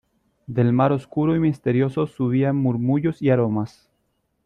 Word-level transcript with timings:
del 0.47 0.73
mar 0.73 0.91
oscuro 0.93 1.35
y 1.35 1.39
misterioso 1.39 2.07
subían 2.07 2.55
murmullos 2.55 3.21
y 3.21 3.29
aromas: 3.29 3.91